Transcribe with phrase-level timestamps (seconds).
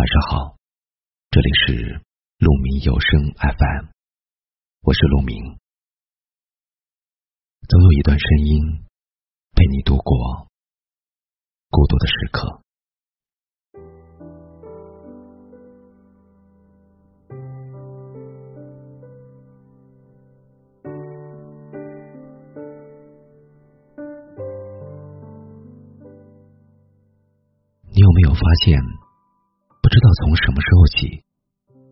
[0.00, 0.56] 晚上好，
[1.30, 2.00] 这里是
[2.38, 3.88] 鹿鸣有声 FM，
[4.80, 5.58] 我是鹿鸣。
[7.68, 8.82] 总有一段声音
[9.52, 10.48] 陪你度过
[11.68, 12.62] 孤独的时刻。
[27.92, 29.09] 你有没有发现？
[29.90, 31.18] 不知道从什么时候起，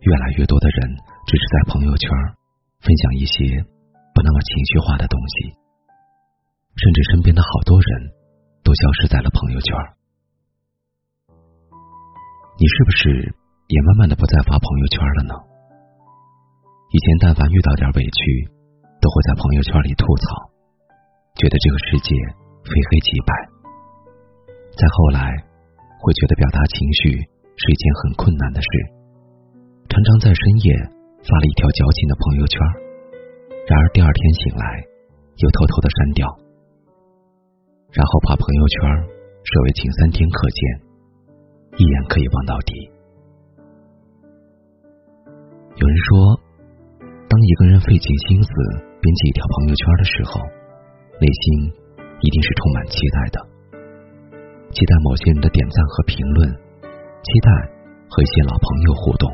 [0.00, 0.96] 越来越多的人
[1.28, 2.08] 只是在朋友圈
[2.80, 3.60] 分享一些
[4.16, 5.52] 不那么情绪化的东西，
[6.72, 8.16] 甚至身边的好多人
[8.64, 9.76] 都消失在了朋友圈。
[12.56, 13.28] 你是不是
[13.68, 15.36] 也慢慢的不再发朋友圈了呢？
[16.88, 18.48] 以前但凡遇到点委屈，
[19.04, 20.48] 都会在朋友圈里吐槽，
[21.36, 22.16] 觉得这个世界
[22.64, 23.36] 非黑即白。
[24.80, 25.28] 再后来，
[26.00, 27.28] 会觉得表达情绪。
[27.56, 28.68] 是一件很困难的事，
[29.88, 30.72] 常常在深夜
[31.22, 32.58] 发了一条矫情的朋友圈，
[33.68, 34.64] 然而第二天醒来
[35.36, 36.26] 又偷偷的删掉，
[37.92, 38.80] 然后把朋友圈
[39.44, 40.60] 设为仅三天可见，
[41.76, 42.72] 一眼可以望到底。
[45.76, 46.40] 有人说，
[47.28, 48.50] 当一个人费尽心思
[49.00, 50.40] 编辑一条朋友圈的时候，
[51.20, 51.72] 内心
[52.20, 53.36] 一定是充满期待的，
[54.72, 56.71] 期待某些人的点赞和评论。
[57.22, 57.48] 期待
[58.10, 59.30] 和一些老朋友互动。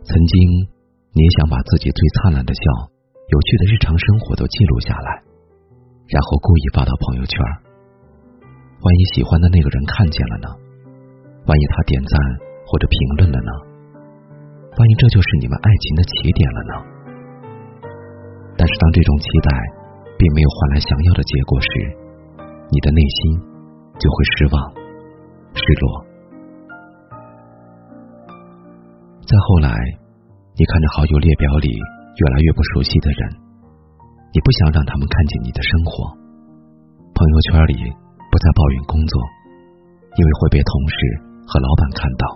[0.00, 0.34] 曾经，
[1.12, 2.62] 你也想把自己最灿烂的笑、
[3.28, 5.22] 有趣的日常生活都记录下来，
[6.08, 7.36] 然后故意发到朋友圈。
[8.80, 10.48] 万一喜欢的那个人看见了呢？
[11.44, 12.12] 万一他点赞
[12.64, 13.52] 或者评论了呢？
[14.72, 16.74] 万一这就是你们爱情的起点了呢？
[18.56, 19.52] 但是，当这种期待
[20.16, 21.68] 并没有换来想要的结果时，
[22.72, 23.36] 你的内心
[24.00, 24.79] 就会失望。
[25.54, 25.84] 失落。
[29.26, 29.70] 再后来，
[30.58, 33.30] 你看着好友列表里越来越不熟悉的人，
[34.34, 36.10] 你不想让他们看见你的生活。
[37.14, 37.74] 朋友圈里
[38.30, 39.14] 不再抱怨工作，
[40.18, 40.96] 因为会被同事
[41.46, 42.26] 和老板看到；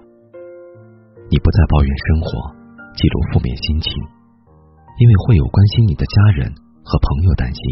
[1.30, 2.54] 你不再抱怨生活，
[2.94, 3.90] 记录负面心情，
[4.98, 6.46] 因为会有关心你的家人
[6.84, 7.62] 和朋友担心。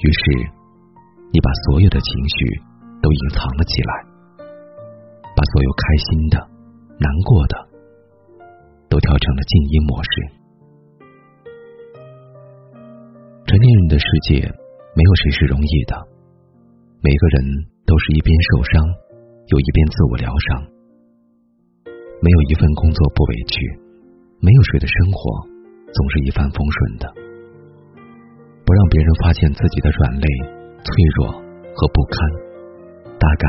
[0.00, 0.48] 于是，
[1.32, 2.65] 你把所有的情绪。
[3.02, 3.92] 都隐藏了起来，
[5.34, 6.36] 把所有开心的、
[6.98, 7.54] 难过的
[8.88, 10.10] 都调成了静音模式。
[13.46, 14.42] 成年人的世界，
[14.96, 15.94] 没有谁是容易的，
[17.00, 18.82] 每个人都是一边受伤，
[19.46, 20.66] 又一边自我疗伤。
[22.20, 23.54] 没有一份工作不委屈，
[24.40, 25.46] 没有谁的生活
[25.92, 27.12] 总是一帆风顺的。
[28.64, 30.26] 不让别人发现自己的软肋、
[30.82, 30.90] 脆
[31.20, 31.32] 弱
[31.76, 32.45] 和不堪。
[33.26, 33.46] 大概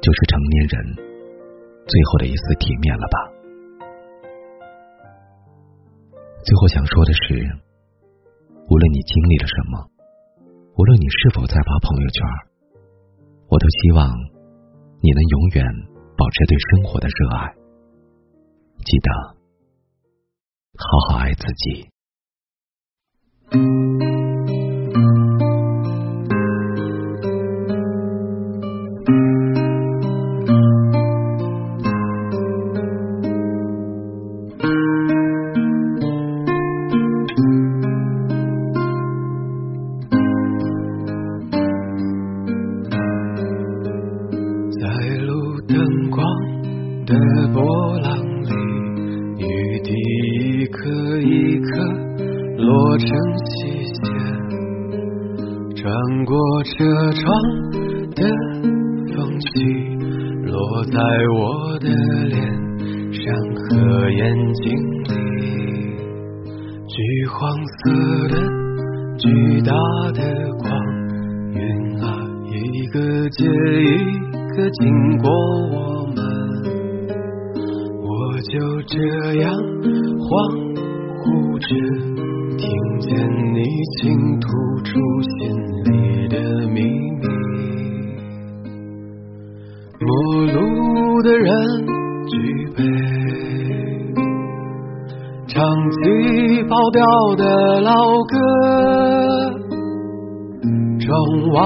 [0.00, 0.74] 就是成年人
[1.90, 3.16] 最后的一丝体面了吧。
[6.44, 7.34] 最后想说的是，
[8.68, 9.90] 无论你经历了什么，
[10.76, 12.22] 无论你是否在发朋友圈，
[13.48, 14.06] 我都希望
[15.02, 15.66] 你能永远
[16.16, 17.52] 保持对生活的热爱。
[18.84, 19.10] 记得
[20.78, 21.90] 好好爱自己。
[50.60, 50.90] 一颗
[51.22, 51.68] 一颗
[52.58, 53.08] 落成
[53.46, 54.04] 细线，
[55.74, 55.90] 穿
[56.26, 56.70] 过车
[57.12, 57.24] 窗
[58.10, 58.28] 的
[59.14, 59.48] 缝隙，
[60.44, 61.00] 落在
[61.34, 61.88] 我的
[62.26, 62.36] 脸
[63.10, 63.24] 上
[63.56, 64.20] 和眼
[64.52, 64.70] 睛
[65.04, 65.08] 里。
[66.86, 67.80] 橘黄色
[68.28, 68.36] 的
[69.16, 69.72] 巨大
[70.12, 70.20] 的
[70.58, 70.68] 光
[71.54, 71.58] 晕
[72.02, 72.04] 啊，
[72.52, 72.98] 一个
[73.30, 73.96] 接一
[74.54, 75.30] 个经过
[75.72, 76.18] 我们，
[78.02, 78.98] 我就这
[79.40, 79.56] 样
[80.30, 80.32] 恍
[81.18, 81.68] 惚间。
[82.56, 82.62] 听
[83.00, 83.10] 见
[83.52, 83.58] 你
[83.98, 83.98] 倾
[84.38, 84.46] 吐
[84.84, 84.90] 出
[85.22, 85.34] 心
[85.86, 85.90] 里
[86.28, 86.38] 的
[86.68, 86.78] 秘
[87.18, 87.26] 密，
[89.98, 90.08] 陌
[90.52, 91.48] 路的人
[92.28, 92.32] 举
[92.76, 92.78] 杯，
[95.48, 95.58] 唱
[95.90, 95.98] 起
[96.68, 97.02] 跑调
[97.34, 97.90] 的老
[98.28, 98.36] 歌，
[101.00, 101.10] 窗
[101.54, 101.58] 外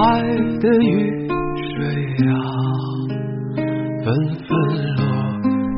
[0.61, 1.29] 的雨
[1.75, 1.85] 水
[2.31, 2.33] 啊，
[4.03, 4.07] 纷
[4.47, 4.49] 纷
[4.97, 5.03] 落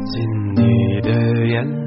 [0.05, 0.15] 进
[0.55, 0.61] 你
[1.01, 1.11] 的
[1.49, 1.86] 眼。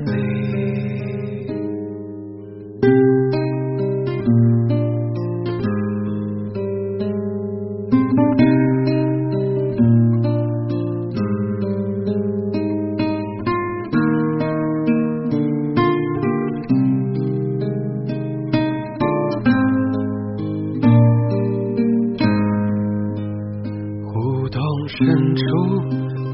[25.00, 25.42] 深处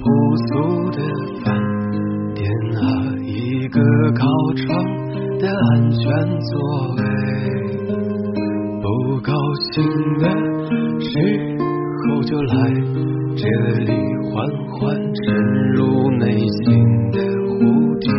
[0.02, 0.04] 朴
[0.38, 0.98] 素的
[1.44, 1.46] 饭
[2.34, 2.82] 店啊，
[3.22, 3.80] 一个
[4.18, 4.26] 靠
[4.56, 4.66] 窗
[5.38, 6.02] 的安全
[6.42, 6.52] 座
[6.96, 7.00] 位。
[8.82, 8.84] 不
[9.22, 9.32] 高
[9.72, 9.86] 兴
[10.18, 10.26] 的
[11.00, 11.14] 时
[12.10, 12.54] 候就来
[13.38, 13.46] 这
[13.84, 13.92] 里，
[14.32, 14.34] 缓
[14.72, 15.24] 缓沉
[15.74, 16.66] 入内心
[17.12, 18.10] 的湖底，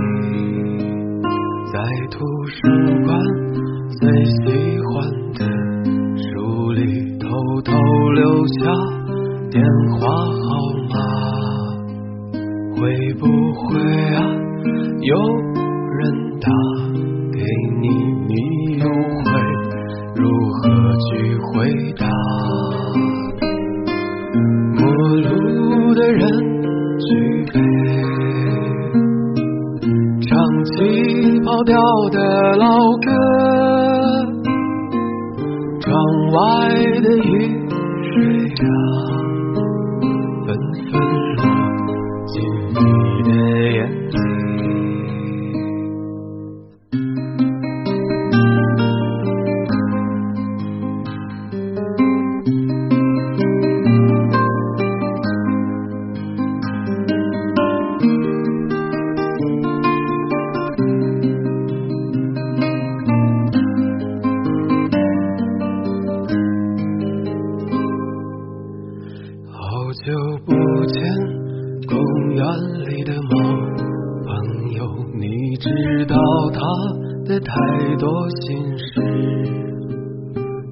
[1.72, 1.74] 在
[2.08, 2.60] 图书
[3.04, 3.18] 馆
[3.98, 4.94] 最喜欢
[5.32, 5.44] 的
[6.22, 7.26] 书里偷
[7.62, 7.72] 偷
[8.14, 8.95] 留下。
[9.50, 9.62] 电
[9.92, 10.48] 话号
[10.90, 10.94] 码
[12.74, 13.64] 会不会
[14.14, 14.18] 啊？
[15.02, 15.16] 有
[15.98, 16.02] 人
[16.40, 16.50] 打
[17.32, 17.38] 给
[17.80, 17.88] 你，
[18.26, 18.34] 你
[18.78, 19.24] 又会
[20.14, 20.20] 如
[20.50, 20.58] 何
[21.06, 21.08] 去
[21.38, 21.52] 回
[21.96, 22.04] 答？
[24.74, 24.82] 陌
[25.16, 26.20] 路的人
[26.98, 27.08] 举
[27.52, 27.54] 杯，
[30.22, 30.74] 唱起
[31.44, 31.78] 跑调
[32.10, 32.16] 的
[32.56, 32.66] 老
[32.98, 33.08] 歌，
[35.80, 35.94] 窗
[36.32, 36.36] 外
[37.00, 37.24] 的雨
[38.02, 38.14] 水
[38.66, 38.68] 啊。
[77.28, 77.50] 的太
[77.96, 78.84] 多心事。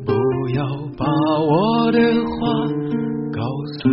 [0.07, 0.13] 不
[0.57, 0.65] 要
[0.97, 1.05] 把
[1.41, 2.33] 我的话
[3.33, 3.43] 告
[3.79, 3.89] 诉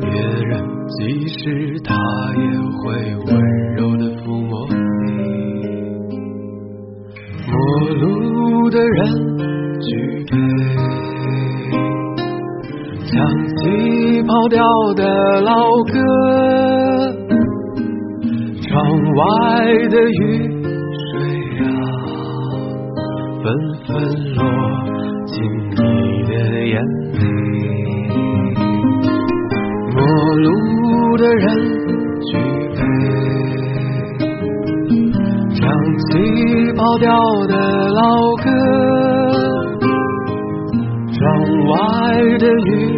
[0.00, 0.50] 别人，
[0.88, 0.98] 即
[1.28, 1.94] 使他
[2.34, 2.42] 也
[2.78, 2.82] 会
[3.26, 3.28] 温
[3.76, 4.76] 柔的抚摸你。
[7.46, 7.52] 陌
[7.94, 8.98] 路的人
[9.80, 9.86] 举
[10.30, 10.36] 杯。
[13.04, 13.16] 想
[13.56, 14.60] 起跑调
[14.94, 15.54] 的老
[15.84, 15.94] 歌，
[18.62, 18.84] 窗
[19.14, 19.24] 外
[19.88, 20.57] 的雨，
[23.48, 23.56] 纷
[23.86, 23.96] 纷
[24.34, 24.44] 落
[25.24, 25.34] 进
[25.70, 25.74] 你
[26.28, 26.32] 的
[26.66, 26.84] 眼
[27.14, 27.20] 里。
[29.94, 29.96] 陌
[30.36, 30.46] 路
[31.16, 31.46] 的人
[32.20, 32.30] 举
[32.76, 32.78] 杯，
[35.54, 35.58] 唱
[35.96, 36.08] 起
[36.76, 37.08] 跑调
[37.46, 37.54] 的
[37.88, 38.44] 老歌，
[41.14, 41.18] 窗
[41.68, 41.72] 外
[42.38, 42.97] 的雨。